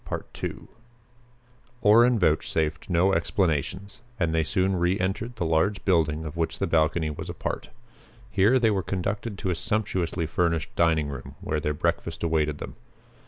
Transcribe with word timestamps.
Orrin 1.83 2.17
vouchsafed 2.17 2.89
no 2.89 3.13
explanations 3.13 4.01
and 4.19 4.33
they 4.33 4.43
soon 4.43 4.75
reentered 4.75 5.35
the 5.35 5.45
large 5.45 5.85
building 5.85 6.25
of 6.25 6.35
which 6.35 6.57
the 6.57 6.65
balcony 6.65 7.11
was 7.11 7.29
a 7.29 7.35
part. 7.35 7.69
Here 8.31 8.57
they 8.57 8.71
were 8.71 8.81
conducted 8.81 9.37
to 9.37 9.51
a 9.51 9.55
sumptuously 9.55 10.25
furnished 10.25 10.75
dining 10.75 11.09
room 11.09 11.35
where 11.39 11.59
their 11.59 11.75
breakfast 11.75 12.23
awaited 12.23 12.57
them. 12.57 12.77